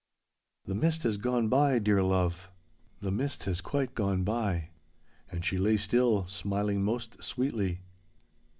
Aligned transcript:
'The 0.65 0.73
mist 0.73 1.03
has 1.03 1.17
gone 1.17 1.47
by, 1.47 1.77
dear 1.77 2.01
love! 2.01 2.49
The 3.01 3.11
mist 3.11 3.43
has 3.43 3.61
quite 3.61 3.93
gone 3.93 4.23
by!' 4.23 4.69
And 5.29 5.45
she 5.45 5.59
lay 5.59 5.77
still, 5.77 6.25
smiling 6.25 6.81
most 6.83 7.21
sweetly. 7.23 7.81